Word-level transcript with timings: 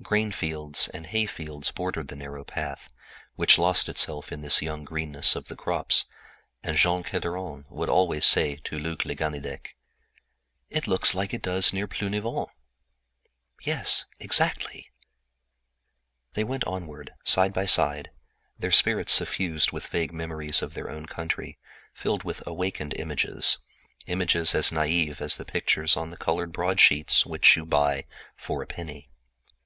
Grainfields 0.00 0.88
and 0.94 1.08
hayfields 1.08 1.70
bordered 1.70 2.08
the 2.08 2.16
narrow 2.16 2.42
path, 2.42 2.90
which 3.36 3.58
lost 3.58 3.86
itself 3.86 4.32
in 4.32 4.40
the 4.40 4.58
young 4.62 4.82
greenness 4.82 5.36
of 5.36 5.48
the 5.48 5.56
crops, 5.56 6.06
and 6.62 6.78
Jean 6.78 7.02
Kerderen 7.02 7.66
would 7.68 7.90
always 7.90 8.24
say 8.24 8.56
to 8.64 8.78
Luc 8.78 9.04
le 9.04 9.14
Ganidec: 9.14 9.76
"It 10.70 10.86
looks 10.86 11.14
like 11.14 11.34
it 11.34 11.42
does 11.42 11.74
near 11.74 11.86
Plounivon." 11.86 12.46
"Yes; 13.62 14.06
exactly." 14.18 14.90
Side 16.34 17.52
by 17.52 17.66
side 17.66 17.66
they 17.66 17.66
strolled, 17.66 18.06
their 19.00 19.04
souls 19.06 19.28
filled 19.28 19.70
with 19.74 19.86
vague 19.88 20.14
memories 20.14 20.62
of 20.62 20.72
their 20.72 20.88
own 20.88 21.04
country, 21.04 21.58
with 22.24 22.42
awakened 22.46 22.94
images 22.96 23.58
as 24.08 24.72
naive 24.72 25.20
as 25.20 25.36
the 25.36 25.44
pictures 25.44 25.94
on 25.94 26.08
the 26.08 26.16
colored 26.16 26.52
broadsheets 26.52 27.26
which 27.26 27.54
you 27.54 27.66
buy 27.66 28.06
for 28.34 28.62
a 28.62 28.66
penny. 28.66 29.10